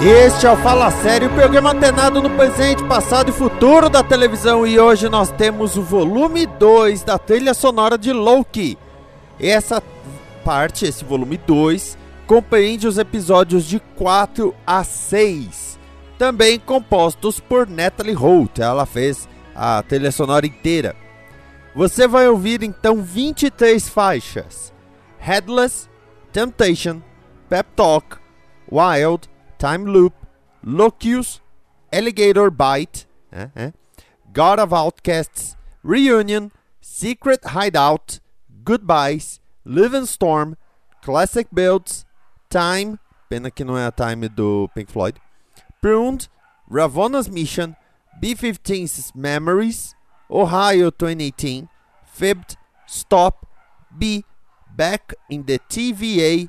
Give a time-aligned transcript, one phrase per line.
[0.00, 4.64] Este é o Fala Sério, programa antenado no presente, passado e futuro da televisão.
[4.64, 8.78] E hoje nós temos o volume 2 da trilha sonora de Loki.
[9.40, 9.82] Essa
[10.44, 11.98] parte, esse volume 2,
[12.28, 15.76] compreende os episódios de 4 a 6,
[16.16, 18.60] também compostos por Natalie Holt.
[18.60, 20.94] Ela fez a trilha sonora inteira.
[21.74, 24.72] Você vai ouvir então 23 faixas:
[25.18, 25.88] Headless,
[26.32, 27.02] Temptation,
[27.48, 28.16] Pep Talk,
[28.70, 29.28] Wild.
[29.58, 30.14] Time Loop,
[30.62, 31.40] Locus,
[31.92, 33.70] Alligator Bite, eh, eh,
[34.32, 38.20] God of Outcasts, Reunion, Secret Hideout,
[38.64, 40.56] Goodbyes, Live Storm,
[41.02, 42.04] Classic Builds,
[42.50, 42.98] Time,
[43.28, 45.16] pena que não é a Time do Pink Floyd,
[45.80, 46.28] Pruned,
[46.70, 47.76] Ravona's Mission,
[48.20, 49.94] B-15's Memories,
[50.30, 51.68] Ohio 2018,
[52.04, 53.46] Fibbed, Stop,
[53.96, 54.24] B,
[54.76, 56.48] Back in the TVA,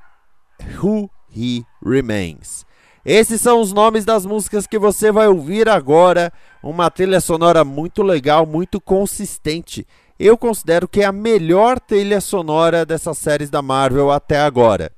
[0.77, 2.65] Who He Remains.
[3.05, 6.31] Esses são os nomes das músicas que você vai ouvir agora.
[6.61, 9.87] Uma trilha sonora muito legal, muito consistente.
[10.19, 14.91] Eu considero que é a melhor trilha sonora dessas séries da Marvel até agora.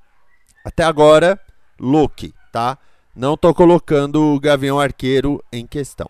[0.66, 1.40] Até agora,
[1.80, 2.78] Loki, tá?
[3.16, 6.10] Não tô colocando o Gavião Arqueiro em questão.